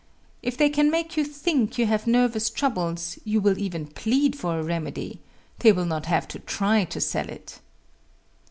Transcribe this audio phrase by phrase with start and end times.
[0.41, 4.57] If they can make you think you have nervous troubles you will even plead for
[4.59, 5.21] a remedy
[5.59, 7.59] they will not have to try to sell it.